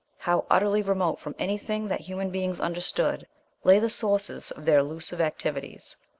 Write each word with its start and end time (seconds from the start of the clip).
How 0.17 0.47
utterly 0.49 0.81
remote 0.81 1.19
from 1.19 1.35
anything 1.37 1.87
that 1.89 1.99
human 2.01 2.31
beings 2.31 2.59
understood 2.59 3.27
lay 3.63 3.77
the 3.77 3.87
sources 3.87 4.49
of 4.49 4.65
their 4.65 4.79
elusive 4.79 5.21
activities. 5.21 5.95